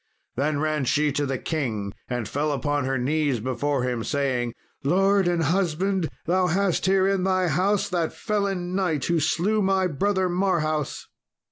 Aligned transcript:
Then 0.35 0.59
ran 0.59 0.85
she 0.85 1.11
to 1.11 1.27
the 1.27 1.37
king, 1.37 1.93
and 2.09 2.27
fell 2.27 2.51
upon 2.51 2.85
her 2.85 2.97
knees 2.97 3.39
before 3.39 3.83
him, 3.83 4.03
saying, 4.03 4.55
"Lord 4.83 5.27
and 5.27 5.43
husband, 5.43 6.09
thou 6.25 6.47
hast 6.47 6.87
here 6.87 7.07
in 7.07 7.21
thy 7.23 7.49
house 7.49 7.87
that 7.89 8.11
felon 8.11 8.73
knight 8.75 9.05
who 9.05 9.19
slew 9.19 9.61
my 9.61 9.85
brother 9.85 10.27
Marhaus!" 10.27 11.05